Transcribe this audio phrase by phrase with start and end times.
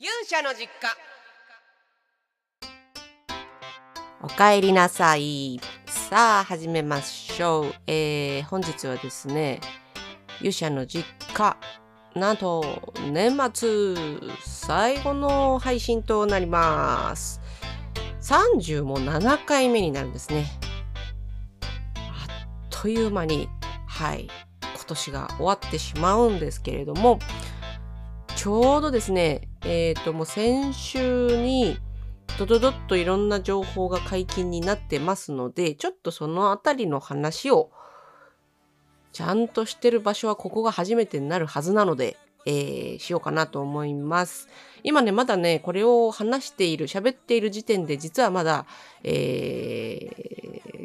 [0.00, 0.88] 勇者の実家
[4.24, 5.60] おかえりなさい。
[5.86, 7.74] さあ、始めましょう。
[7.86, 9.60] えー、本日はですね、
[10.40, 11.56] 勇者の実家、
[12.16, 13.94] なんと、年末
[14.44, 17.40] 最後の配信となります。
[18.20, 20.46] 30も7回目になるんですね。
[21.96, 23.48] あっという間に、
[23.86, 24.28] はい、
[24.74, 27.20] 今年が終わってしまうんですけれども、
[28.34, 31.78] ちょうどですね、えっ、と、もう先週に、
[32.38, 37.70] ドドドッといろんな情報が解禁になってますので、ちょっとそのあたりの話を、
[39.12, 44.48] ちゃんとしてる場所はここが初めてになるはずなので、えー、しようかなと思います。
[44.82, 48.66] 今ね、まだね、これを話している、喋っている時点で、実はまだ、
[49.02, 50.10] え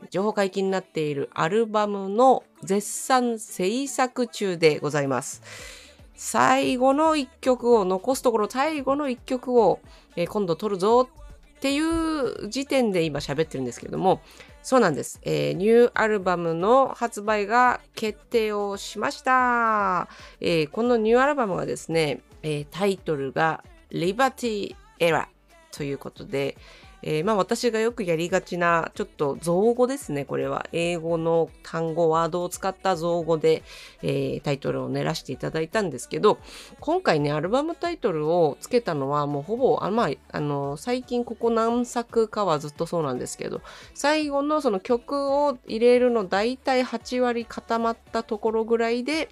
[0.04, 5.89] ー、情報解禁になっているアルバムの絶賛制作中でございます。
[6.22, 9.80] 最後の一曲を、残すところ最後の一曲を、
[10.18, 14.20] えー今度撮るぞっていう時点で今喋ってるんですけれども、
[14.62, 15.22] そうなんです。
[15.24, 20.10] えーニューアルバムの発売が決定をしました。
[20.42, 25.28] えーこのニューアルバムはですね、えタイトルが Liberty Era
[25.72, 26.58] ということで、
[27.02, 33.64] えーまあ私がよくやりがちなちょっと造語ですねこれは英語の単語ワードを使った造語で、
[34.02, 36.40] えータイトルを練らしていただいたんですけど
[36.80, 43.62] 今回ねアルバムタイトルをつけたのはもうほぼあまああの最近ここ何作かはずっとそうなんですけど
[43.94, 49.30] 最後のその曲を入れるの大体8割固まったところぐらいで、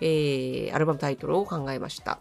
[0.00, 2.18] えーアルバムタイトルを考えました。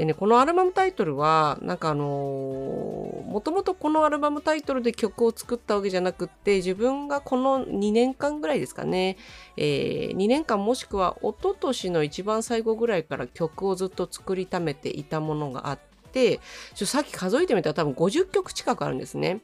[0.00, 9.18] でね、このアルバムタイトルは、なんかあのーもともとこのアルバムタイトルで曲を作ったわけじゃなくって、自分がこの2年間ぐらいですかね、
[9.58, 15.78] えー2年間もしくは一昨年の一番最後ぐらいから曲をずっと作りためていたものがあっ
[16.12, 16.40] て、
[16.74, 19.42] ちょさっき数えてみたら多分50曲近くあるんですね。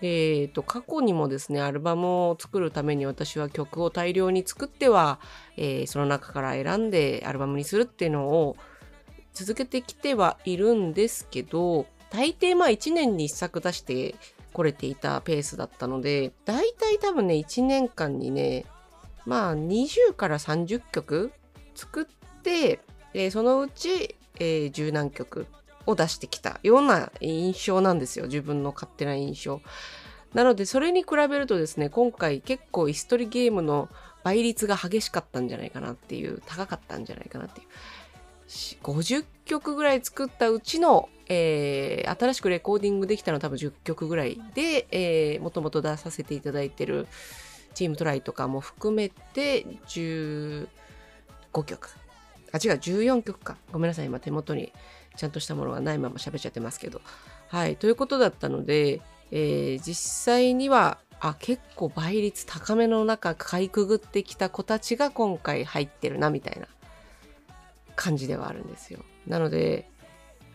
[0.00, 5.20] えー、と過去にもですねアルバムを作るために私は曲を大量に作っては、
[5.56, 8.56] えーその中から選んでアルバムにするっていうのを
[9.32, 14.14] 続けてきてはいるんですけど大抵まあ1年に1作出して
[14.52, 18.66] これていたペースだったので大体多分ね1年間にね
[19.24, 21.32] まあ20から30曲
[21.74, 22.06] 作っ
[22.42, 22.80] て、
[23.14, 25.46] えーそのうち、えー十何曲
[25.86, 29.60] を出してきたような印象なんですよ自分の勝手な印象。
[30.34, 33.90] なのでそれに比べるとですね今回結構椅子取りゲームの
[34.24, 37.66] 倍率が激しかったんじゃないかなっていう高かったんじゃないかなっていう
[38.82, 47.06] 50曲ぐらい作ったうちの、えー新しくレコーディングできたの多分10曲ぐらいで、えー、もともと出させていただいてる
[47.74, 50.66] チームトライとかも含めて15
[51.64, 51.88] 曲。
[52.52, 53.56] あ違う14曲か。
[53.72, 54.06] ごめんなさい。
[54.06, 54.72] 今手元に
[55.16, 57.00] ちゃんとしたものがないまま喋っちゃってますけど。
[57.48, 57.76] はい。
[57.76, 66.66] ということだったので、えー実際にはあ結構倍率高めの中かいくぐってきた子たちが今回入ってるなみたいな。
[67.96, 69.00] 感じではあるんですよ。
[69.26, 69.88] なので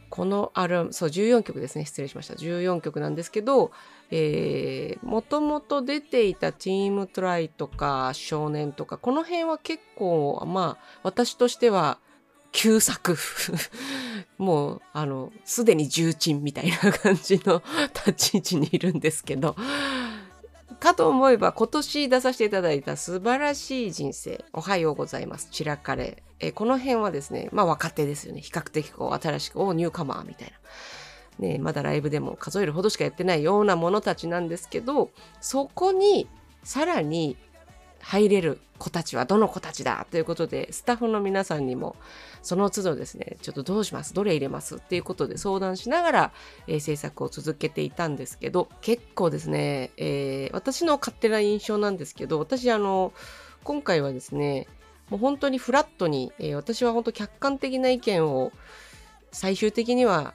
[0.10, 1.86] このアルバムそう14曲ですね。
[1.86, 2.36] 失礼しました。
[2.36, 3.72] 14曲なんですけど
[5.04, 12.00] もともと出ていたチームトライとか少年とかこの辺は結構まあ私としては
[12.52, 13.18] 旧作。
[14.38, 17.62] もうあのすでに重鎮みたいな感じの
[18.06, 19.56] 立ち位置にいるんですけど。
[20.80, 25.50] かと思えば今年出させていただいた素晴らしい人生おはようございます。
[25.52, 26.24] 散らかれ。
[26.40, 28.42] えこの辺はですねまあ若手ですよね。
[28.42, 30.58] 比較的こう新しくおニューカマーみたいな。
[31.40, 36.28] ねまだライブでも数えるほどしかやってないようなものたちなんですけどそこに
[36.64, 37.38] さらに
[38.08, 41.98] 入れる子たちはどの子たちだということでスタッフの皆さんにも
[42.42, 46.32] その都度ですねちょっとどうしますどれ入れますっていうことで相談しながら、
[46.68, 53.12] えー制作を続けていたんですけど結構ですね、えー私の勝手な印象なんですけど私あの
[53.66, 54.68] 今回はですね
[55.10, 58.54] もう本当にフラットに、えー私は本当客観的な意見を
[59.34, 60.34] 最終的には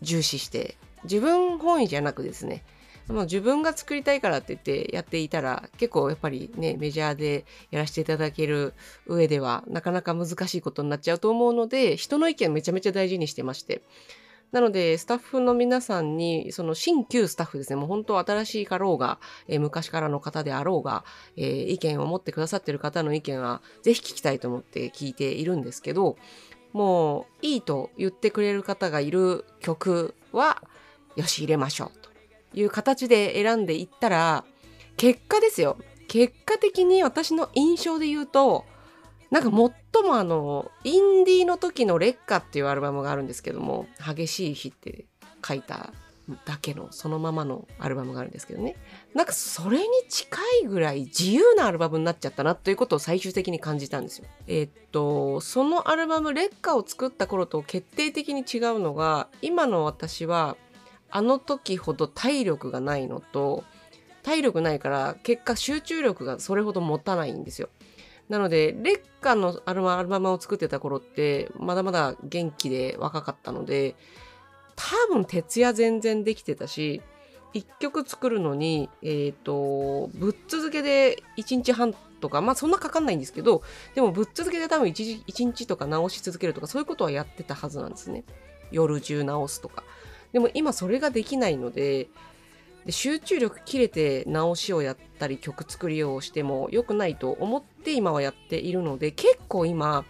[0.00, 2.62] 重視して自分本位じゃなくですね
[3.08, 8.74] もう自分が作りたいからって言ってやっていたら結構やっぱりねメジャーでやらせていただける
[9.06, 13.82] 上ではなかなか難しいことになっちゃうと思うので人の意見めちゃめちゃ大事にしてまして。
[14.50, 17.76] なのでスタッフの皆さんにその新旧スタッフですね。
[17.76, 21.04] もう本当新しいかろうが、えー昔からの方であろうが、
[21.36, 26.16] えー意見を持ってくださってる方の意見はぜひ聞きたいと思って聞いているんですけど
[26.72, 30.62] もういいと言ってくれる方がいる曲は
[31.16, 32.17] よし入れましょうと。
[32.54, 34.44] いう形で選んでいったら
[34.96, 35.78] 結果ですよ
[36.08, 38.64] 結果的に私の印象で言うと
[39.30, 45.06] なんか最もあのインディーの時の「劣化」っていうアルバムがあるんですけども「激しい日」って
[45.46, 45.92] 書いた
[46.44, 48.76] だけのそのままのアルバムがあるんですけどね
[49.14, 54.26] なんかそれに近いぐらい自由なアルバムになっちゃったなということを最終的に感じたんですよ。
[54.46, 60.56] えー、っとそのアルバム「劣化」を作った頃と決定的に違うのが今の私は
[61.10, 63.64] あの時ほど体力がないのと
[64.22, 67.68] 体力ないから結果集中力がそれほど持たないんですよ。
[68.28, 73.96] なので、劣化のアルバムを作ってた頃って、まだまだ元気で若かったので、
[74.76, 77.00] 多分徹夜全然できてたし、
[77.54, 83.62] 一曲作るのに、えっ、ー、と、ぶっ続けで1日半とか、まあそんなかかんないんですけど、
[83.94, 88.24] でもぶっ続けで多分 1, 1日とか直し続けるとか、そういうことはやってたはずなんですね。
[88.70, 89.82] 夜中直すとか。
[90.32, 92.08] でも今それができないので、
[92.88, 100.06] で集中力切れて直しをやったり曲作りをしても良くないと思って今はやっているので結構今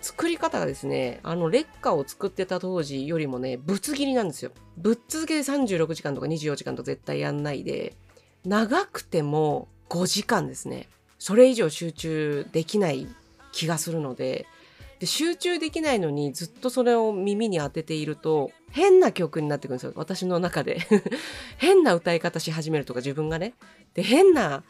[0.00, 4.52] 作り方がですねあの劣化を作ってた当時よりもねぶつ切りなんですよ。
[4.76, 7.96] ぶっ続けで36時間とか24時間と絶対やんないで
[8.44, 10.88] 長くても5時間ですね。
[11.18, 13.08] それ以上集中できない
[13.50, 14.46] 気がするので。
[15.00, 19.92] で集中できないのにずっとそれを耳に当てていると変な曲になってくるんですよ。
[19.94, 20.78] 私の中で。
[21.58, 23.54] 変な歌い方し始めるとか自分がね。
[23.94, 24.64] で変な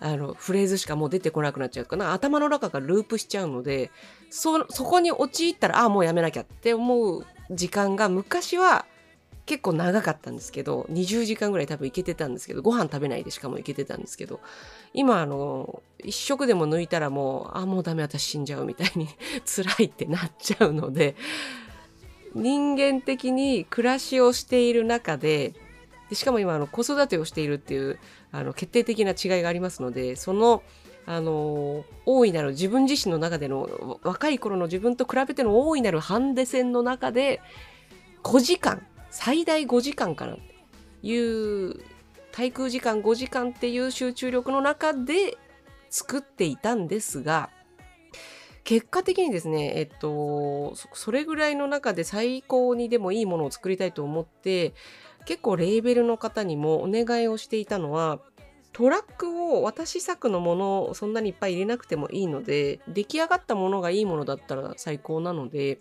[0.00, 3.90] あのフレーズしかもう出てこなくなっちゃうかな頭の中がループしちゃうので
[4.30, 8.86] そこに陥ったらああもうやめなきゃって思う時間が昔は
[9.48, 14.40] 結構長かったんですけど20時間ぐらい多分いけてたんですけどご飯食べないでしかもいけてたんですけど
[14.92, 19.08] 今あの一食でも抜いたらもうあもうダメ私死んじゃうみたいに
[19.46, 21.16] 辛いってなっちゃうので
[22.38, 25.54] 人間的に暮らしをしている中で
[26.08, 27.98] でしかも今あの子育てをしているっていう
[28.32, 30.62] あの決定的な違いがありますのでその
[31.06, 37.40] あの大いなる自分自身の中での若い頃の自分と比べての大いなるハンデ戦の中で
[38.22, 40.42] 5時間最大5時間かなって
[41.02, 41.80] いう
[42.32, 45.38] 滞空時間5時間っていう集中力の中で
[45.88, 47.48] 作っていたんですが
[48.68, 54.74] 結果的にですねえっとそれぐらいの中で最高にでもいいものを作りたいと思って
[55.24, 58.18] 結構レーベルの方にもお願いをしていたのは
[58.74, 65.78] トラックを私作のものをそんなにいっぱい入れなくてもいいので出来上がったものがいいものだったら最高なので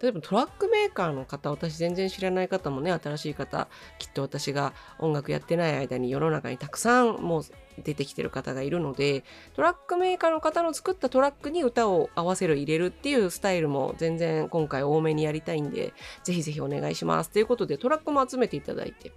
[0.00, 3.68] 例えばトラックメーカーの方私全然知らない方もね新しい方
[3.98, 7.42] きっと私が音楽やってない間に世の中にたくさんもう
[7.82, 9.24] 出てきてる方がいるので
[9.54, 15.92] トラックメーカーの方の作ったトラックに歌を合わせる入れるっていうスタイルも全然今回多めにやりたいんで
[16.24, 17.30] ぜひぜひお願いします。
[17.30, 19.12] ということでトラックも集めていただいて。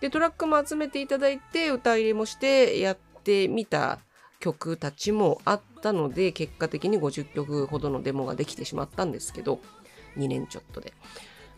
[0.00, 4.00] でトラックも集めていただいて歌入れもしてやってみた
[4.40, 9.60] 曲たちもあったので結果的に50曲ほどのデモができてしまったんですけど
[10.16, 10.92] 2年ちょっとで。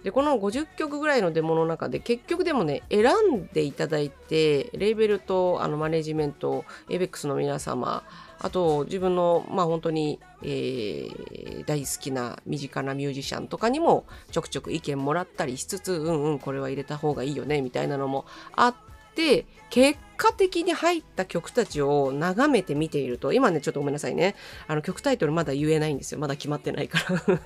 [0.05, 8.05] でこの50曲ぐらいのデモの中で結局でもね選んでいただいてレーベルとあのマネジメント ABEX の皆様
[8.39, 18.75] あと自分のまあ本当に、えー、大好きな身近なミュージシャンとかにもちょくちょく意見もらったりしつつうんうんこれは入れた方がいいよねみたいなのもあっ
[19.15, 24.37] て結果的に入った曲たちを眺めて見ていると、今ね、ちょっとごめんなさいね。
[24.69, 26.21] あの曲タイトルまだ言えないんですよ。
[26.21, 27.41] まだ決まってないから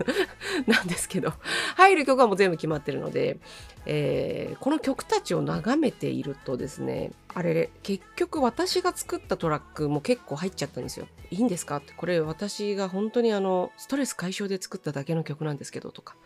[0.66, 1.32] なんですけど、
[1.76, 3.38] 入る曲はもう全部決まってるので、
[3.86, 11.06] えー、この曲たちを眺めているとですね、あれ、結局私が作ったトラックも結構入っちゃったんですよ。
[11.30, 11.76] いいんですか？
[11.76, 16.16] って、これ私が本当にあの、ストレス解消で作っただけの曲なんですけどとか、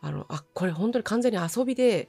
[0.00, 2.08] あの、あ、これ本当に完全に遊びで、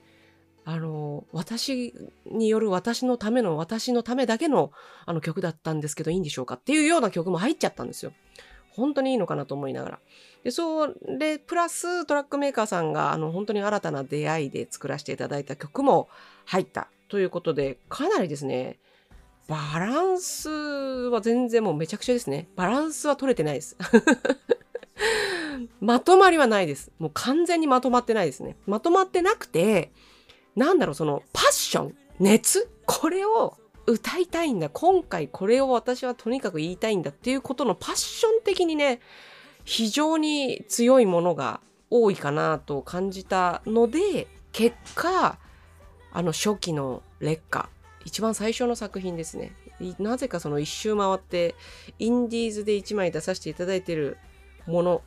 [0.64, 1.94] あの、私
[2.26, 4.72] による私のための、私のためだけの
[5.06, 8.14] あの曲だったんですけどいいんでしょうかっていうような曲も入っちゃったんですよ。
[8.72, 10.00] 本当にいいのかなと思いながら。
[10.44, 16.08] で、それ、プラストラックメーカーさんがあの本当に新たな出会いで作らせていただいた曲も
[16.46, 18.80] 入ったということで、かなりですね、
[19.48, 22.48] バランスは全然もうめちゃくちゃですね。
[22.56, 23.76] バランスは取れてないです。
[25.82, 26.92] まとまりはないです。
[27.00, 28.56] もう完全にまとまってないですね。
[28.66, 29.92] まとまってなくて、
[30.56, 32.70] なんだろう、そのパッション、熱？
[32.86, 34.70] これを歌いたいんだ。
[34.70, 39.00] 今回これを私はとにかく言いたいんだっていうことのパッション的にね、
[39.64, 45.38] 非常に強いものが多いかなと感じたので、結果、
[46.12, 47.70] あの初期の劣化、
[48.06, 49.56] 一番最初の作品ですね。
[50.00, 51.56] なぜかその一周回って、
[51.98, 54.18] インディーズで一枚出させていただいてる
[54.68, 55.02] もの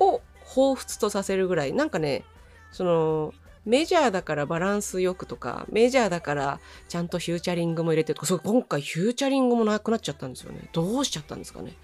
[0.00, 2.24] を彷彿とさせるぐらい、なんかね、
[2.72, 3.32] その、
[3.64, 10.68] メジャーだからバランスよくとか、メジャーだからちゃんとフューチャリングも入れてとか、そう今回フューチャリングもなくなっちゃったんですよね。
[10.72, 11.74] どうしちゃったんですかね。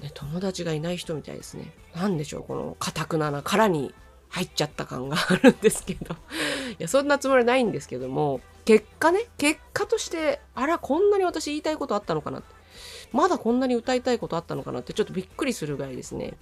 [0.00, 1.72] ね、友達がいない人みたいですね。
[1.94, 3.94] なんでしょう、この堅くなな殻に
[4.28, 6.14] 入っちゃった感があるんですけど。
[6.72, 12.62] いや、そんなつもりないんですけども、結果ね、結果として、あら、こんなに私言いたいことあったのかなって。
[13.12, 16.34] まだこんなに歌いたいことあったのかなってちょっとびっくりするぐらいですね。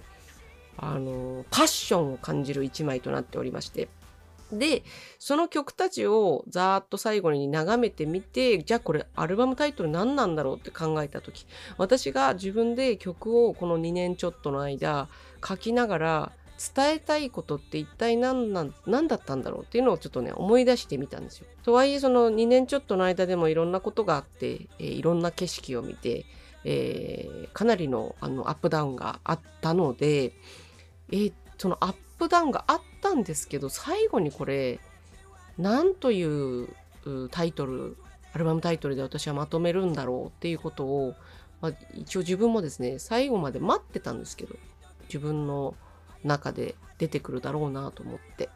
[0.77, 3.89] あの、パッションを感じる一枚となっておりまして。
[4.51, 4.83] で、
[5.19, 11.45] その曲たちをざーっと最後に眺めてみて、じゃあこれアルバムタイトル何なんだろうって考えた時、
[11.77, 15.07] 私が自分で曲をこの2年ちょっとの間
[15.45, 16.31] 書きながら
[16.75, 21.47] 伝えたいことって一体何なん何だったんだろうっていうのをちょっとね思い出してみたんですよ。
[21.63, 26.25] とはいえその2年ちょっとの間でもいろんなことがあって、えー、いろんな景色を見て、
[26.63, 30.33] えー、かなりのあのアップダウンがあったので、
[31.11, 34.79] えー、そのアップダウンがあったんですけど最後にこれ
[35.57, 36.69] 何という
[37.31, 37.97] タイトル
[38.33, 41.15] アルバムタイトルで私はまとめるんだろうっていうことを、
[41.59, 44.55] まあ、一応自分もですね最後まで待ってたんですけど
[45.03, 45.75] 自分の
[46.23, 48.49] 中で出てくるだろうなと思って。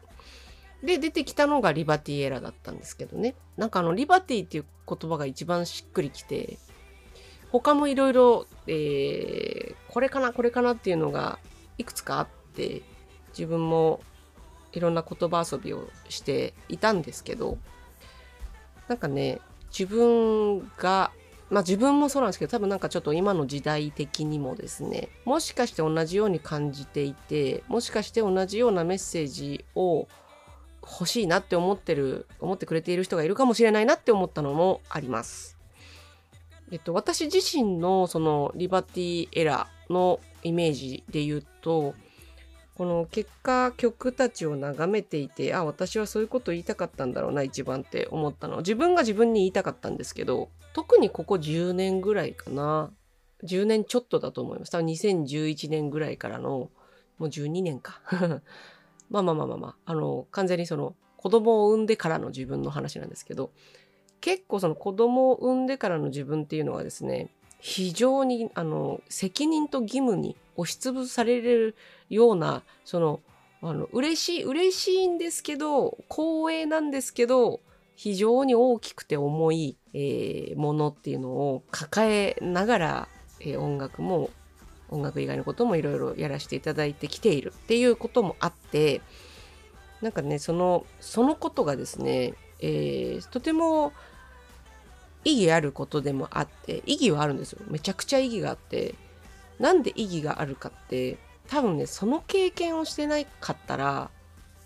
[0.82, 3.34] で出てきたのがリバティエラだったんですけどね。
[3.56, 6.58] なんかあのリバティっていう言葉が一番しっくりきて
[7.50, 8.46] 他もいろいろ
[9.88, 11.38] これかなこれかなっていうのが
[11.78, 12.82] いくつかあって
[13.30, 14.00] 自分も
[14.72, 17.58] いろんな言葉遊びをしていたんですけど
[18.88, 19.40] なんかね
[19.76, 21.10] 自分が
[21.50, 30.08] まあ自分もそうなんですけど多分なんかちょっと今の時代的にもですねもしかして同じように感じていてもしかして同じようなメッセージを
[30.82, 35.56] 欲しいなって思ってる思ってくれている人がいるかもしれないなって思ったのもあります。
[36.72, 41.94] えっと、私自身のそのリバティエラーのイメージで言うと
[42.76, 48.58] この結果曲たちを眺めていてあ私はそういうこと言いたかったんだろうな一番って思ったの。
[48.58, 52.90] 自分が自分に言いたかったんですけど特にここ10年ぐらいかな。
[53.44, 54.72] 10年ちょっとだと思います。
[54.72, 56.70] 多分2011年ぐらいからのも
[57.20, 58.00] う12年か。
[59.08, 59.92] まあまあまあまあまあ。
[59.92, 63.50] あの完全にその子供を産んでからの自分の話なんですけど
[64.20, 71.74] 結構その子供を産んでからの自分っていうのはですね非常にあの責任と義務に押しつぶされる
[72.08, 73.20] ようなその
[73.62, 77.60] あの嬉しい嬉しいんですけど光栄なんですけど
[77.96, 83.08] 非常に大きくて重い、えー、ものっていうのを抱えながら、
[83.40, 84.30] えー、音楽も
[84.88, 89.00] 音楽以外のこともいろいろやらせていただいてきているっていうこともあって
[90.02, 93.92] なんかねそのそのことがですね、えー、とても
[95.26, 97.60] 意義あることでもあって意義はあるんですよ。
[97.68, 98.94] めちゃくちゃ意義があって
[99.58, 101.18] なんで意義があるかって
[101.48, 104.10] 多分ねその経験をしてなかったら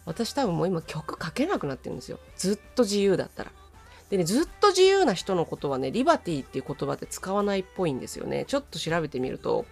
[0.05, 2.19] 私多分もう今曲書けなくなってるんですよ。
[2.37, 3.53] ずっと自由だったら。
[4.11, 8.45] でねずっと自由な人のことはねリバティっていう言葉って使わないっぽいんですよね。
[8.47, 9.65] ちょっと調べてみると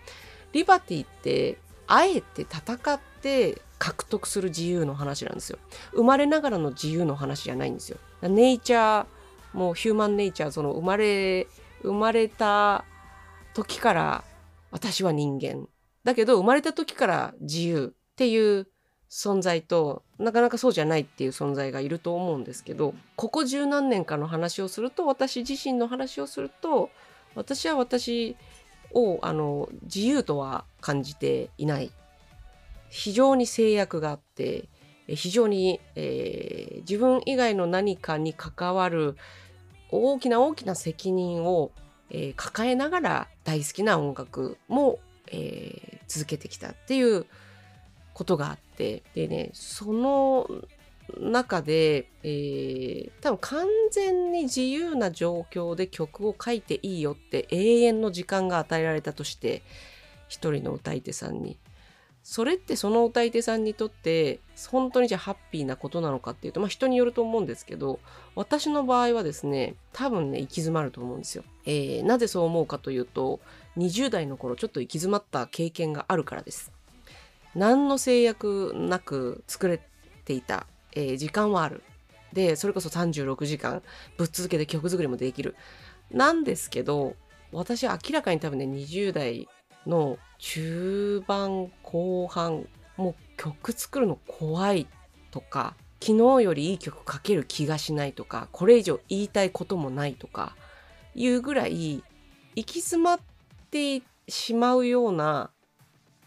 [0.55, 5.59] リバティってあえて戦って獲得する自由の話なんですよ。
[5.93, 7.99] 生まれながらの自由の話じゃないんですよ。
[8.23, 9.18] ネイチャー
[9.53, 11.47] もうヒューマンネイチャーその生まれ
[11.83, 12.85] 生まれた
[13.55, 14.25] 時から
[14.71, 15.67] 私は人間。
[16.05, 18.67] だけど生まれた時から自由っていう
[19.11, 26.91] 存在となかなかそうじゃないっていう存在がいると思うんですけどここ十何年かの話をすると私自身の話をすると
[27.35, 28.37] 私は私
[28.93, 31.93] をあの自由とは感じていない。
[32.91, 34.69] 非常に制約があって
[35.09, 39.17] 非常に、えー、自分以外の何かに関わる
[39.91, 41.71] 大きな大きな責任を、
[42.11, 44.99] えー、抱えながら大好きな音楽も、
[45.29, 47.27] えー、続けてきたっていう
[48.13, 50.49] ことがあってでねその
[51.19, 59.63] 中で、えー、多分完全に自由な状況で曲を書いていいよって永遠の時間が与えられたとして
[60.29, 61.57] 一人の歌い手さんに。
[62.31, 68.01] それってその歌い手さんにとって本当にじゃあハッピーなことなのかっていうと、まあ、人によると思うんですけど
[68.35, 73.41] 私の場合はですね多分ね行き詰まると思うんですよ、えー、なぜそう思うかというと
[73.79, 76.71] 20代の頃ちょっと行き詰まった経験があるからです。
[77.55, 79.81] 何の制約なく作れ
[80.27, 81.83] ていた、えー、時間はある。
[82.35, 83.83] でそれこそ36時間
[84.19, 85.57] ぶっ続けて曲作りもできる。
[86.11, 87.15] なんですけど
[87.53, 89.49] 私は明らかに多分ね20代
[89.89, 92.67] の中盤後半
[92.97, 94.87] もう曲作るの怖い
[95.31, 100.55] とか昨日よりいい曲書ける気がしないとかこれ以上言いたいこともないとか
[101.15, 102.03] いうぐらい
[102.55, 103.21] 行き詰まっ
[103.71, 105.51] てしまうような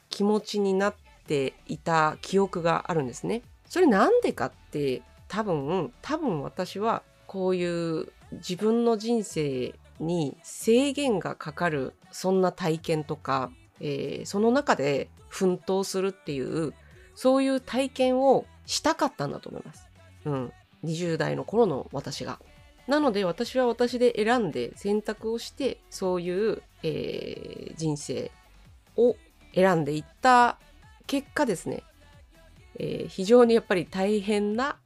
[0.10, 3.44] 気持ちになっていた記憶があるんですね。
[3.66, 16.74] それなんでかって多分多分私はこういう自分の人生に制限がかかるそんな体験とかえー、その中で奮闘するっていう
[17.16, 19.90] そういう体験をしたかったんだと思います。
[20.26, 20.54] うん、
[20.86, 22.40] 20代の頃の私が。
[22.88, 28.32] なので私は私で選んで選択をしてそういう、えー、人生
[28.98, 29.16] を
[29.54, 30.58] 選んでいった
[31.08, 31.84] 結果ですね、
[32.80, 34.78] えー、非常にやっぱり大変な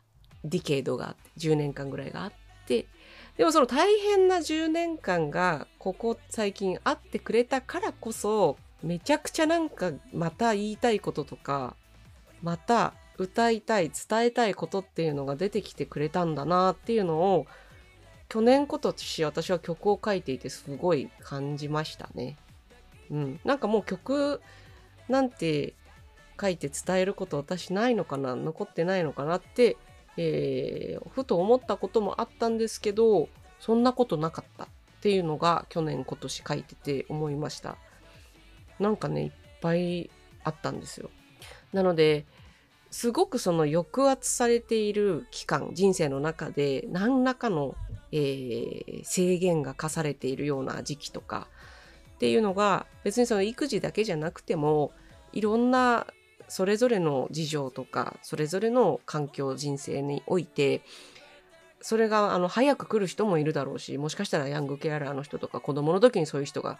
[0.43, 2.31] ディケードがあって10年間ぐらいがあっ
[2.67, 2.85] て
[3.37, 11.75] でもその大変な10年間がここ最近あってくれたからこそめちゃくちゃなんかまた言いたいこととか
[12.41, 17.45] また歌いたい伝えたいことっていうのが出てきてくれたんだなっていうのを
[18.29, 22.37] 去年今年私は曲を書いていてすごい感じましたね。
[23.11, 24.41] うん、なんかもう曲
[25.07, 25.73] なんて
[26.39, 29.77] 書いて伝えること私ないのかな残ってないのかなって、
[30.17, 33.29] えー、ふと思ったこともあったんですけど
[33.59, 34.67] そんなことなかったっ
[35.01, 37.77] ていうのが去年今年書いてて思いました。
[38.79, 39.31] なんかねいっ
[39.61, 40.09] ぱい
[40.43, 41.09] あったんですよ。
[41.73, 42.25] なので
[42.91, 47.75] すごくその抑圧されている期間人生の中で何らかの、
[48.11, 51.47] えー、制限が課されているような時期とか
[52.15, 54.91] っていうのが別にその育児だけじゃなくても
[55.33, 56.07] いろんな
[56.47, 60.81] それぞれの事情とかそれぞれの環境人生において
[61.81, 66.79] それがあの早く来る人もいるだろうしもしかしたらヤングケアラーの人とか子供の時にそういう人が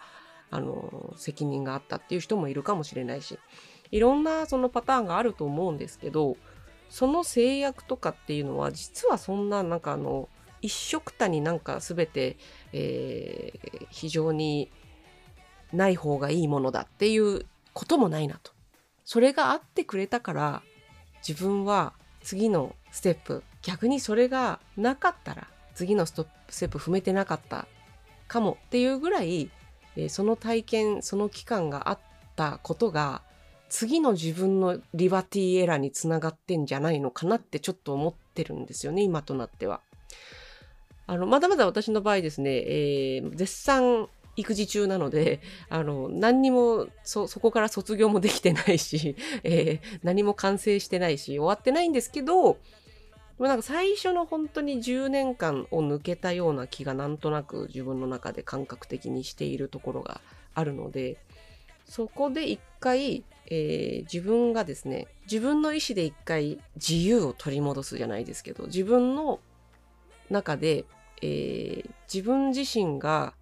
[0.50, 3.38] あの責任があったっていう人もいるかもしれないし
[3.90, 6.36] いろんなそのパターンがあると思うんですけど
[6.88, 10.28] その制約とかっていうのは実はそんななんかあの
[10.62, 12.36] 一緒くたになんか全て、
[12.72, 14.70] えー、非常に
[15.72, 18.55] ない方がいいものだっていうこともないなと。
[19.06, 20.62] それがあってくれたから
[21.26, 27.68] 自分は次のステップ逆にそれがなかったら次のステップ踏めてなかった
[28.26, 29.50] かもっていうぐらい、
[30.08, 31.98] その体験その期間があっ
[32.34, 33.22] たことが
[33.68, 39.80] 次の自分のリバティエラーにつながってんじゃないのかなってちょっと思ってるんですよね今となっては。
[41.06, 52.58] あのまだまだ私の場合ですね、えー、絶賛育児中なので、あの、何にも、そ、そこから卒業もできてないし、 えー、何も完成してないし、終わってないんですけど、
[53.38, 60.22] なんか最初の本当に10年間を抜けたような気がなんとなく自分の中で感覚的にしているところが
[60.54, 61.18] あるので、
[61.84, 69.38] そこで一回、えー、自分がですね、自分の意思で一回自由を取り戻すじゃないですけど、自分の
[70.30, 70.84] 中で、
[71.22, 73.34] えー、自分自身が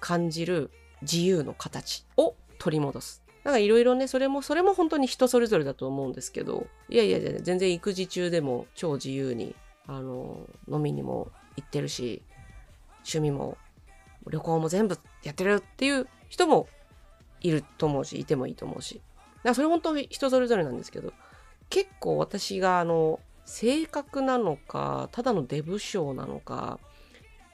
[0.00, 0.70] 感じる
[1.02, 3.22] 自由の形を取り戻す。
[3.44, 9.54] なんかいろいろね、それも、それも本当に人それぞれだと思うんですけど、いやいやいや全然育児中でも超自由に、
[9.86, 12.22] あの、飲みにも行ってるし、
[12.98, 13.56] 趣味も
[14.28, 16.68] 旅行も全部やってるっていう人も
[17.40, 18.94] いると思うし、いてもいいと思うし。
[18.94, 19.04] だか
[19.50, 21.12] らそれ本当人それぞれなんですけど、
[21.70, 26.80] 結構私があの、性格なのか、ただのデブ症なのか、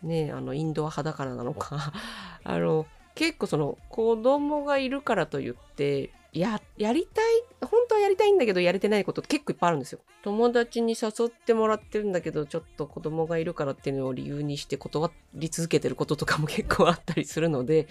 [0.02, 1.92] ね、あの、インドア派だからなのか
[2.44, 7.24] あの、結構その、子供がいるからと言って、や、やりたい、
[7.60, 10.00] 本当はやりたいんだけど、やれてないこと結構いっぱいあるんですよ。
[10.22, 17.86] 友達に誘ってもらってるんだけど、ちょっと子供がいるからっていうのを理由にして断り続けてることとかも結構あったりするので、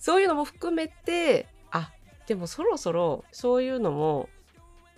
[0.00, 1.92] そういうのも含めて、あ、
[2.26, 4.28] でもそろそろそういうのも、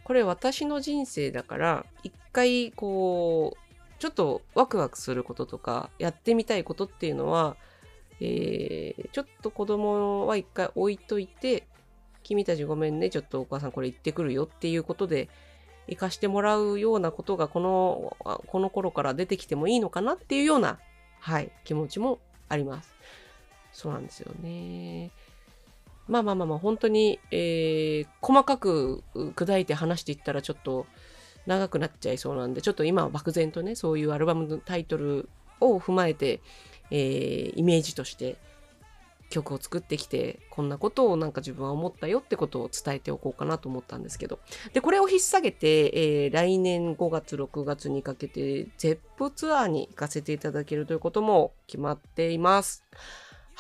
[0.05, 3.62] これ私の人生だから、一回こう、
[4.03, 7.57] ちょっとワクワクすることとか、やってみたいことっていうのは、
[8.21, 11.69] えー、ちょっと子供は一回置いといて、
[12.25, 15.29] 君たちごめんね、ちょっとお母さんこれ行ってくるよっていうことで、
[15.87, 18.17] 行かしてもらうようなことがこの、
[18.49, 20.81] この頃から出てきてもいいのかなっていうような、
[21.21, 22.93] はい、気持ちもあります。
[23.73, 25.13] そうなんですよね。
[26.09, 30.87] まあまあまあまあ、本当に、えー、細かく砕いて話していったらちょっと、
[31.47, 35.29] 長くなっちゃいそうなんで、ちょっと今は漠然とね、そういうアルバムのタイトル
[35.61, 36.41] を踏まえて、
[36.91, 38.37] えー、イメージとして
[39.33, 44.39] 曲を作ってきて、こんなことをなんか自分は思ったよってことを伝えておこうかなと思ったんですけど。
[44.75, 52.85] で、これを引っ提げて、えー、来年5月、6月にかけて、ゼップツアーに行かせていただけるということも決まっています。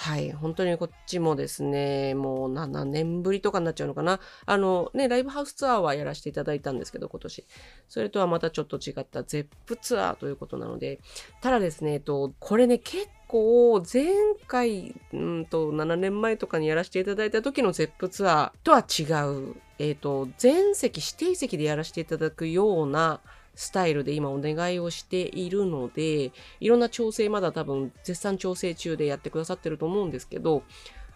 [0.02, 0.32] はい。
[0.32, 4.18] 本当にこっちもですね、もう7年ぶりとかになっちゃうのかな。
[4.46, 7.46] あのね、ライブハウスツアーはやらせていただいたんですけど、今年。
[7.88, 10.98] それとはまたちょっと違ったゼップツアーということなので、
[11.40, 14.06] ただですね、えっと、これね、結構前
[14.48, 23.20] 回、うんと、7年前とかにやらせていただいた時のゼップツアーとは違う、えっと、全席指定席でやらせていただくような、
[23.54, 30.62] スタイルで今お願いをしているので、いろんな調整まだ多分絶賛調整中でやってくださってると思うんですけど、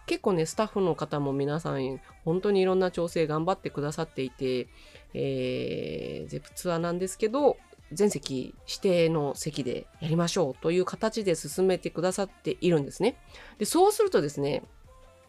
[0.07, 4.67] 結構ねスタッフの方も皆さん本当にいろんな調整頑張ってくださっていて、
[5.13, 7.57] えー、ゼプツアーなんですけど
[7.91, 13.17] 全席指定の席でやりましょうという形で進めてくださっているんですね。
[13.59, 14.63] でそうするとですね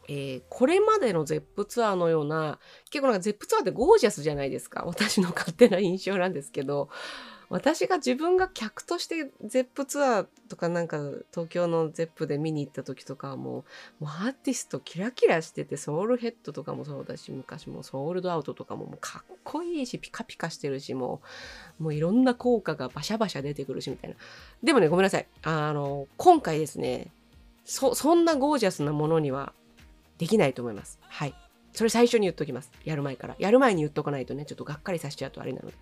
[0.09, 2.59] えー、これまでのゼップツアーのような
[2.91, 4.85] 結構なんかゼップツアーってゴージャスじゃないですか。
[4.87, 6.89] 私の勝手な印象なんですけど
[7.51, 10.99] 私が自分が客としてゼップツアーとかなんか
[11.31, 13.65] 東京のゼップで見に行った時とかはも
[14.01, 21.23] うもうアーティストキラキラしててソウルヘッドとかもそうだし昔もソールドアウトとかももうかっこいいしピカピカしてるしも
[21.81, 24.17] うもういろんな効果がバシャバシャ出てくるしみたいな。
[24.63, 25.27] でもねごめんなさい。
[25.43, 27.11] あの今回ですね
[27.65, 29.55] そそんなゴージャスなものには
[30.19, 31.35] できないと思いますはい
[31.73, 32.73] それ最初に言っときます。
[32.85, 33.37] やる前から。
[33.39, 35.75] やる前に言っとかないとね、ちょっとがっかりさせちゃうとあれなので。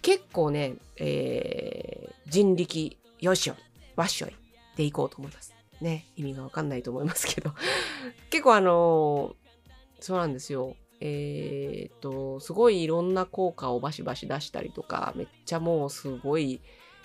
[0.00, 3.56] 結構ね、えー、人力、よしよ、
[3.96, 4.36] わっしょい
[4.76, 5.52] でいこうと思います。
[5.80, 7.52] ね、意味がわかんないと思いますけど。
[8.30, 10.76] 結構あのー、そうなんですよ。
[11.00, 16.60] えー、っと、すごいいろんな効果をバシバシ出したりとか、めっちゃもうすごい、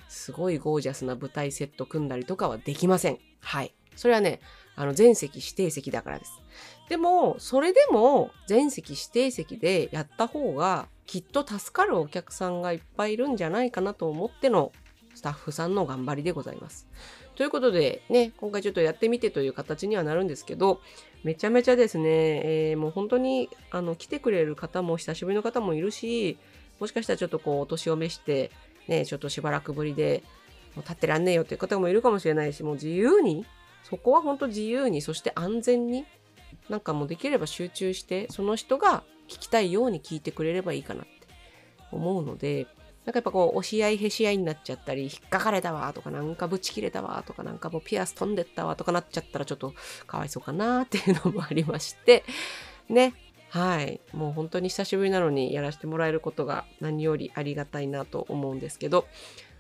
[0.10, 3.18] すごいゴージャスな舞台セット組んだりとかはできません。
[3.40, 3.74] はい。
[3.98, 4.40] それはね、
[4.76, 6.42] あの、全席指定席だからです。
[6.88, 14.72] でも、それでも全席指定席でやった方がきっと助かるお客さんがいっぱいいるんじゃないかなと思っての
[15.16, 16.88] スタッフさんの頑張りでございます。
[17.36, 20.80] ということでね、今回ちょっとやってみてという形にはなるんですけど、
[21.24, 26.38] めちゃめちゃですね、えー、もう本当にあの来てくれる方も久しぶりの方もいるし、
[26.80, 28.52] もしかしたらちょっとこうお年を召して、
[28.88, 30.24] ね、ちょっとしばらくぶりで、
[30.76, 33.46] もう立ってらんねえよっていう方もいるかもしれないし、もう自由に、
[33.84, 36.06] そこは本当自由に、そして安全に
[36.70, 41.10] なんかもうできれば集中してその人が聞きたいように聞いてくれればいいかなって
[41.92, 42.68] 思うので
[43.06, 49.74] なんかやっぱこう押し合いへし合いになっちゃったり引っかかれたわとかなんかぶち切れたわとかなんかもうピアス飛んでったわとかなっちゃったらちょっと
[50.06, 52.26] かわいそうかなっていうのもありまして
[52.90, 53.14] ね。
[53.50, 54.02] はい。
[54.12, 59.08] もう本当に久しぶりなのにやらせてもらえることが何よりありがたいなと思うんですけど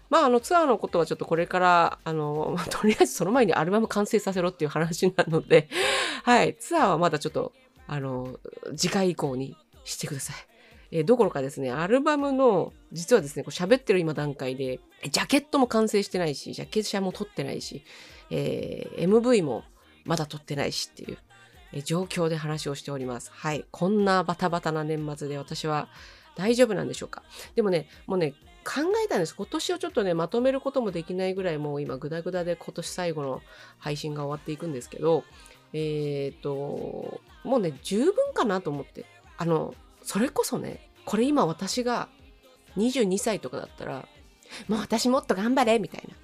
[0.09, 5.69] まあ、あのツアーのことはちょっとこれから、あの、 とりあえずその前にアルバム完成させろっていう話なので、
[6.23, 7.53] はい、ツアーはまだちょっと、
[7.87, 8.39] あの、
[8.75, 10.35] 次回以降にしてください。
[10.91, 14.79] えー、どころかですね、アルバムの、実はですね、こう喋ってる今段階で、
[15.11, 17.83] ジャケットも完成してないし、ジャケット写も撮ってないし、
[18.29, 19.63] えー、MV も
[20.05, 21.17] まだ撮ってないしっていう、
[21.73, 23.31] えー、状況で話をしております。
[23.33, 23.65] はい。
[23.71, 25.89] こんなバタバタな年末で私は
[26.35, 27.23] 大丈夫なんでしょうか。
[27.55, 28.33] でもね、もうね、
[28.67, 29.34] 考えたんです。
[29.34, 33.41] 今年をちょっとね、まとめることもできないぐらいもう今グダグダで今年最後の
[33.77, 35.23] 配信が終わっていくんですけど、
[35.71, 39.06] えっ、ー、と、もうね、十分かなと思って。
[39.38, 42.10] あの、それこそね、これ今私が
[42.75, 44.06] 22歳とかだったら、
[44.67, 46.15] もう私もっと頑張れみたいな。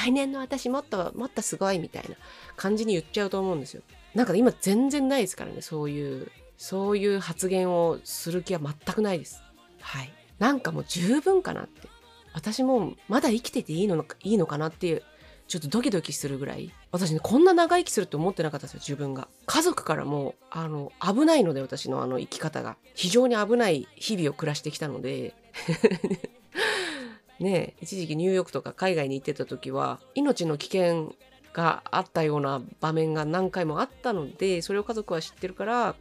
[0.00, 2.16] 来年の私もっともっとすごいみたいな
[2.56, 3.82] 感じに言っちゃうと思うんですよ。
[4.14, 9.40] なんか今全然ないですからね、そういう、そういう発言をする気は全くないです。
[9.80, 10.12] はい。
[10.38, 11.91] なんかもう十分かなって。
[12.32, 15.02] 私もまだ生きてていいのいいのかなっていう
[15.48, 16.72] ちょっとドキドキするぐらい。
[16.92, 19.28] 私ねこんな長生きすると思ってなかったですよ自分が。
[19.46, 22.76] 家族からもあの危ないので私のあの生き方が。
[22.94, 25.34] 非常に危ない日々を暮らしてきたので。
[27.38, 31.14] ね一時期ニューヨークとか海外に行ってた時は命の危険
[31.52, 35.96] があったような場面が何回もあったのでそれを家族は知ってるから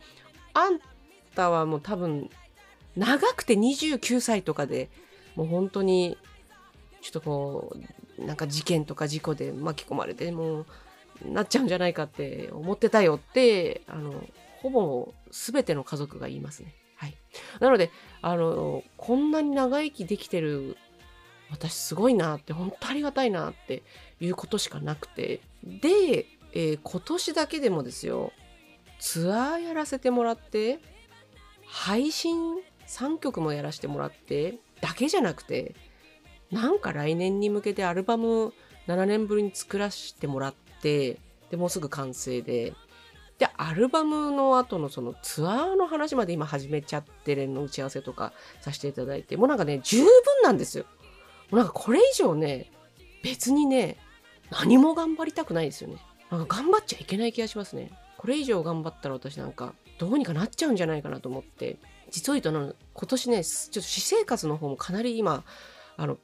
[0.53, 0.79] あん
[1.35, 2.29] たはもう多分
[2.95, 4.89] 長くて29歳とかで
[5.35, 6.17] もう本当に
[7.01, 7.75] ちょっとこ
[8.19, 10.65] うなんか事件とか事故で巻き込まれてもう
[11.25, 14.23] なっちゃうんじゃないかって思ってたよってあの
[14.61, 16.75] ほぼ全ての家族が言いますね。
[16.95, 17.15] はい、
[17.59, 17.89] なので
[18.21, 20.77] あのこんなに長生きできてる
[21.49, 23.81] 私すごいなって本当ありがたいなって
[24.19, 28.31] いうことしかなくてで、えー、今年だけでもですよ
[28.99, 30.79] ツアーやらせてもらって
[31.65, 35.75] 配信3曲もやらせてもらってだけじゃなくて
[36.51, 38.53] なんか来年に向けてアルバム
[38.87, 41.17] 7年ぶりに作らせてもらって
[41.49, 42.73] でもうすぐ完成で
[43.37, 50.07] でアルバムの後のそのツアーの話まで今始めちゃってるの打ち合わせとかさせていただいてもうなんかね十分
[50.43, 50.85] なんですよ。
[51.49, 52.71] もうなんかこれ以上ね
[53.23, 53.97] 別にね
[54.51, 55.97] 何も頑張りたくないですよね。
[56.29, 57.89] なんか頑張っちゃいけない気がしますね。
[58.17, 61.77] これ以上頑張ったら私なんかどうにかなっちゃうんじゃないかなと思って。
[62.11, 62.75] 実を言うと今
[63.07, 65.43] 年ねちょっと私生活の方もかなり今
[65.97, 66.17] あの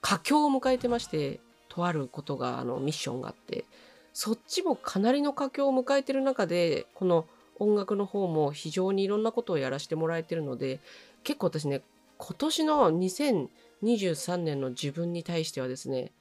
[0.00, 3.64] 佳境を迎えてましてとあることがあのミッションがあって
[4.12, 7.26] そっちもかなりの佳境を迎えてる中でこの
[7.58, 10.80] 音楽の方も非常にいろんなことをやらせてもらえてるので
[11.24, 11.82] 結構私ね
[12.18, 16.12] 今年の2023年の自分に対してはですね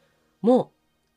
[0.42, 0.72] も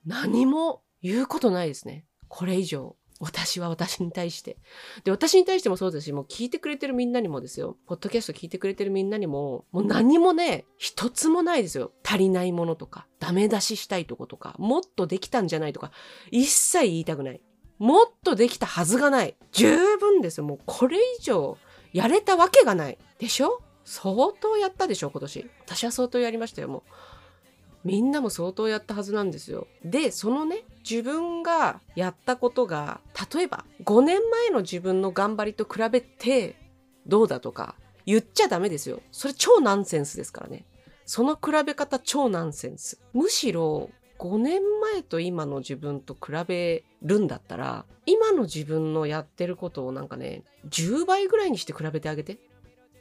[0.06, 2.04] う何も言うことないですね。
[2.28, 2.96] これ以上。
[3.22, 4.58] 私は私に対して。
[5.04, 7.76] で、私に対してもそうですし、もう聞いてくれてるみんなにもですよ。
[7.86, 11.92] ポッドキャスト聞いてくれてるみんなにも、もう何もね、一つもないですよ。
[12.02, 15.92] 足りないものとか、ダメ出ししたいとことか、もっとできたんじゃないとか、
[16.32, 17.40] 一切言いたくない。
[17.78, 19.36] もっとできたはずがない。
[19.52, 20.44] 十分ですよ。
[20.44, 21.56] もうこれ以上
[21.92, 22.98] やれたわけがない。
[23.20, 23.62] でしょ？
[23.84, 25.50] 相当やったでしょ今年。
[25.66, 26.82] 私は相当やりましたよ、もう。
[27.84, 29.66] みんなも相当やったはずなんですよ。
[29.84, 33.00] で、そのね、自分がやったことが、
[33.34, 36.56] 例えば5年前の自分の頑張りと比べて
[37.06, 37.74] どうだとか
[38.06, 39.00] 言っちゃダメですよ。
[39.10, 40.64] それ超ナンセンスですからね。
[41.04, 43.00] その比べ方超ナンセンス。
[43.12, 52.38] むしろ5年前と今の自分と比べるんだったら、今の自分のやってることをなんかね、10倍ぐらいにして比べてあげて。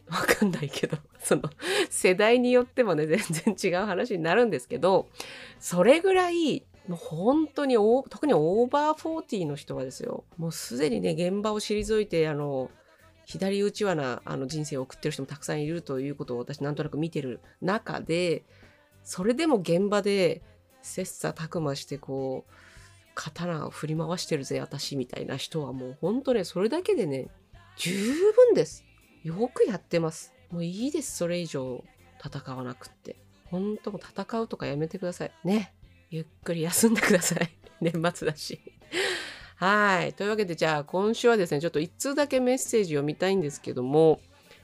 [0.09, 1.43] わかんないけど、その
[1.89, 5.07] 世代によってもね、全然違う話になるんですけど、
[5.59, 7.75] それぐらい、もう本当に
[8.09, 12.71] 特にオーバーフォーティーの人はですよ、もうすでにね、現場を退いて、あの、
[13.25, 18.43] 左打ち輪なあの人生を送ってる人もたくさんいるということを私なんとなく見てる中で、
[19.03, 20.41] それでも現場で
[20.81, 22.53] 切磋琢磨してこう、
[23.13, 27.29] 刀を振り回してるぜ、私みたいな人はもう本当ね、それだけでね、
[27.77, 27.91] 十
[28.33, 28.85] 分です。
[29.23, 30.33] よくやってます。
[30.49, 31.17] もういいです。
[31.17, 31.83] それ以上
[32.23, 33.15] 戦わなくって。
[33.45, 35.31] 本当も戦うとかやめてください。
[35.43, 35.73] ね。
[36.11, 37.49] ゆっくり休んでください。
[37.79, 38.59] 年末だし。
[39.55, 40.13] はい。
[40.13, 44.19] というわけで、じゃあ今週はですね、ちょっと1通だけメッセージ読みたいんですけども、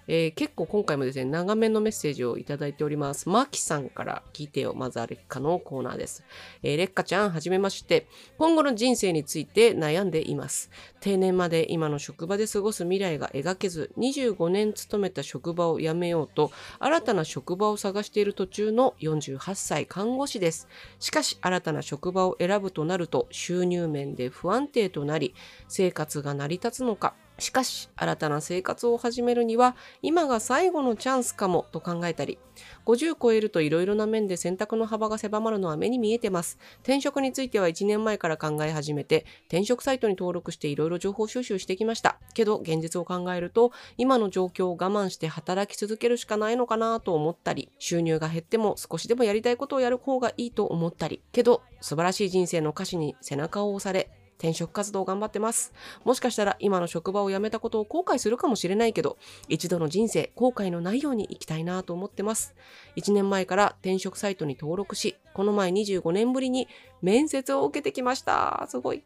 [0.08, 3.28] えー、結構今回もですね、長めのメッセージをいただいております。
[3.28, 6.24] マキさんから聞いてよ、まずは劣化のコーナーです。
[6.64, 8.08] えー、劣化ちゃん、はじめまして。
[8.38, 10.72] 今後の人生について悩んでいます。
[11.02, 20.70] 定年まで今の職場で過ごす未来が描けず、25年勤めた職場を辞めようと、新たな職場を探している途中の48歳看護師です。
[21.00, 25.36] しかし、新たな職場を選ぶとなると、収入面で不安定となり、
[25.68, 32.40] 生活が成り立つのか、しかし、新たな生活を始めるには、今が最後のチャンスかもと考えたり、
[32.86, 36.58] 50超えると色々な面で選択の幅が狭まるのは目に見えてます。
[36.82, 42.20] 転職については1年前から考え始めて、転職サイトに登録して色々情報収集してきました。
[42.34, 55.74] けど、現実を考えると、今の状況を我慢して働き続けるしかないのかなと思ったり、収入が減っても少しでもやりたいことをやる方がいいと思ったり、けど、素晴らしい人生の歌詞に背中を押され、転職活動頑張ってます。
[56.04, 59.18] もしかしたら今の職場を辞めたことを後悔するかもしれないけど、
[59.50, 62.56] 一度の人生後悔のないように行きたいなと思ってます。
[62.96, 66.68] 1年前から転職サイトに登録し、この前25年ぶりに
[67.02, 68.66] 面接を受けてきました。
[68.70, 69.04] すごい。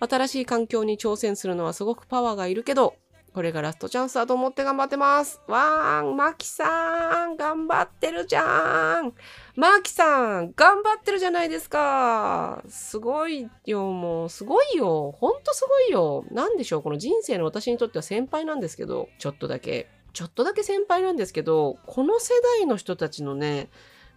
[0.00, 2.94] 新しい環境に挑戦するのはすごくパワーがいるけど、
[3.34, 5.40] これがラストチャンスだと思って頑張ってます。
[5.46, 9.14] わーん、マキさん、頑張ってるじゃん。
[9.56, 12.62] マキさん、頑張ってるじゃないですか。
[12.68, 15.12] すごいよ、もう、すごいよ。
[15.12, 16.26] ほんとすごいよ。
[16.30, 19.88] なんでしょう、この人生の私にとっては先輩なんですけど、ちょっとだけ。
[20.12, 23.70] ちょっとだけ先輩なんですけど、この世代の人たちのね、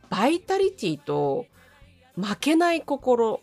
[0.10, 1.46] バイタリティと
[2.18, 3.40] 負けない心、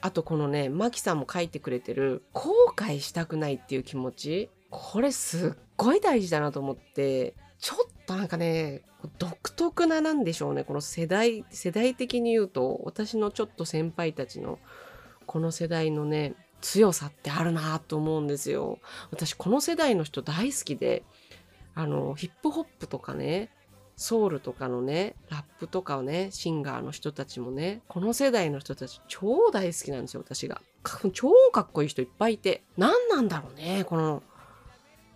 [0.00, 4.50] あとこのね、マキさんも書いてくれてる後悔したくないっていう気持ち。
[4.70, 8.82] これすっごい大事だなと思って、ちょっとなんかね、
[9.18, 10.64] 独特ななんでしょうね。
[10.64, 14.58] この世代、世代的に言うと、私のちょっと先輩たちの
[15.26, 18.78] この世代のね、強さってあるなと思うんですよ。
[19.10, 21.04] 私この世代の人大好きで、
[21.74, 23.50] あの、ヒップホップとかね、
[23.96, 30.62] ソウルとかのね、ラップとかをね、シンガーの人たちもね、この世代の人たち超大好きなんですよ、私が。
[31.12, 32.62] 超かっこいい人いっぱいいて。
[32.76, 34.22] 何なんだろうね、この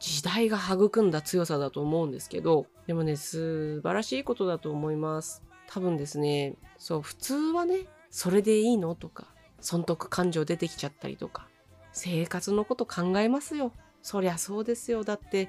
[0.05, 5.43] 時代が育んだ強さだと思うんですけど、でもね、素晴らしいことだと思います。
[5.67, 9.29] 多分ですね、そう、普通はね、それでいいのとか、
[9.61, 11.49] 損得感情出てきちゃったりとか、
[11.93, 13.73] 生活のこと考えますよ。
[14.03, 15.05] そりゃそうですよ。
[15.05, 15.49] だって、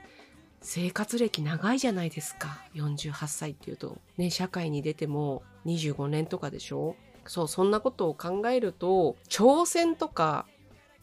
[0.62, 2.64] 生活歴長いじゃないですか。
[2.76, 3.98] 48歳っていうと。
[4.16, 6.96] ね、社会に出ても25年とかでしょ
[7.28, 10.46] そう、そんなことを考えると、挑戦とか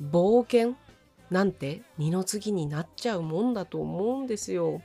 [0.02, 0.74] 冒険
[1.32, 4.82] なんて二の次になっちゃうもんだと思うんですよ。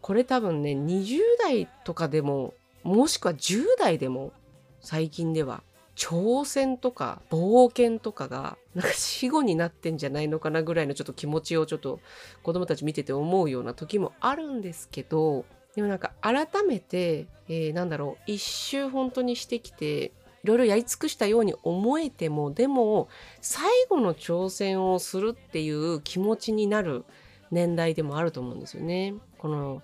[0.00, 4.32] これ多分ね20代とかでももしくは10代でも
[4.80, 5.62] 最近では
[5.96, 12.00] 挑戦とか冒険とかがなんか死後になってんじゃないのかなぐらいのちょっと気持ちをちょっと
[12.42, 20.12] 子供たち見てて思うような時もあるんですけどでもなんか改めて、えー、なんだろう一周本当にしてきて
[20.44, 23.08] いろいろやり尽くしたように思えてもでも
[23.40, 27.04] 最後の挑戦をするっていう気持ちになる
[27.50, 29.14] 年代でもあると思うんですよね。
[29.38, 29.82] この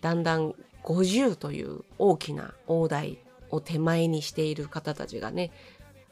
[0.00, 3.18] だんだん50という大きな大台
[3.50, 5.50] を手前にしている方たちがね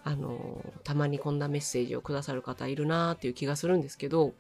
[0.03, 4.35] あのたまにこんなメッセージをくださる方いるなーっていう気がするんですけど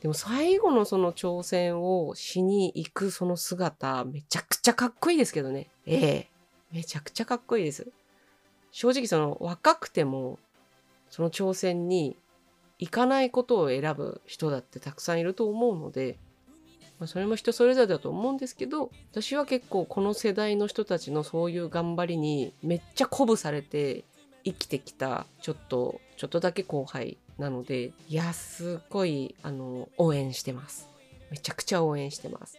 [0.00, 5.68] でも最後のその挑戦をしに行くその姿めちゃくちゃかっこいいですけどね。
[5.86, 6.30] ええ。
[6.72, 7.90] めちゃくちゃかっこいいです。
[8.72, 10.38] 正直その若くても
[11.10, 12.16] その挑戦に
[12.78, 16.18] 行かないことを選ぶ人だってたくさんいると思うので、
[16.98, 24.04] まあ、それも人それぞれだと思うんですけど私は結構この世代の人たちのそういう頑張りにめっちゃ鼓舞されて
[24.44, 30.88] 生きてきたちょっとちょっとだけ後輩なのでいやすごいあの応援してます。
[31.30, 32.58] めちゃくちゃ応援してます。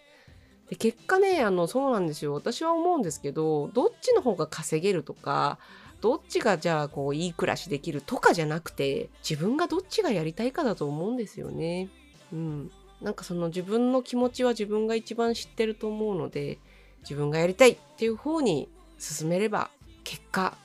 [0.70, 2.34] で結果ねあのそうなんですよ。
[2.34, 5.60] 私は思うんですけどどっちの方が稼げるとか
[6.02, 11.90] どっちがじゃあこういい暮らしできるとかじゃなくて自分がどっちがやりたいかだと思うんですよね。
[12.32, 16.60] うん、なんかその自分の気持ちは自分が一番知ってると思うので
[17.02, 19.70] 自分がやりたいっていう方に進めれば
[20.04, 20.58] 結果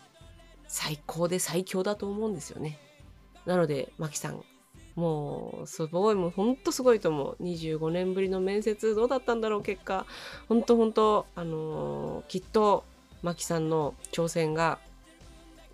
[0.66, 2.78] 最高で最強だと思うんですよね。
[3.46, 4.44] なのでマキさん
[4.94, 10.06] もうすごいもうほんとすごいと思う25年ぶりの面接どうだったんだろう結果
[10.48, 12.84] ほんとほんとあのー、きっと
[13.22, 14.78] マキさんの挑戦が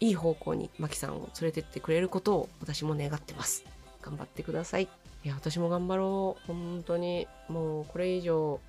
[0.00, 3.64] いい方向にマキさんを連れてってくれることを私も願ってます。
[4.02, 4.88] 頑張ってください。
[5.24, 6.46] いや、私も頑張ろう。
[6.46, 8.60] 本当に、もうこれ以上、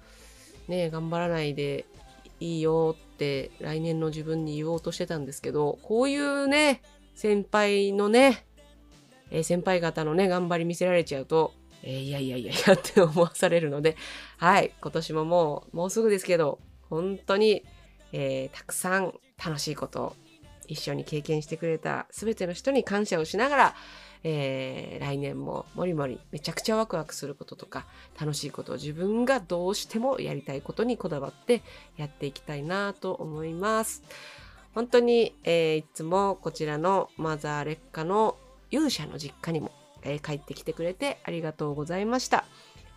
[0.68, 1.86] ね、頑張らないで
[2.40, 6.82] いいよって来年の自分に言おうとしてたんですけど、こういうね、
[7.16, 8.46] 先輩のね、
[9.32, 13.96] えー、先輩方のね、頑張り見せられちゃうと、えー、いやいやいやいやって思わされるので、
[14.38, 17.64] はい、今年ももう、もうすぐですけど、本当に、
[18.12, 19.14] えー、たくさん
[19.44, 20.16] 楽しいこと
[20.70, 23.76] 一緒に経験してくれた全ての人に感謝をしながら、
[24.24, 27.86] えー、来年ももりもりめちゃくちゃワクワクすることとか
[28.20, 31.64] 楽しいことを自分がどうしてもやりたいことにこだわって
[31.98, 34.04] やっていきたいなと思います。
[34.76, 38.38] 本当に、えー、いつもこちらのマザー劣化の
[38.70, 39.72] 勇者の実家にも、
[40.04, 42.46] えー、帰ってきてくれてありがとうございました。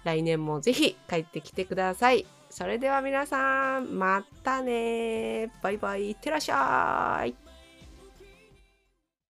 [0.04, 2.26] 来年もぜひ帰ってきてください。
[2.50, 6.11] それでは皆さん、またねバイバイ。
[6.11, 7.41] いってらっしゃい。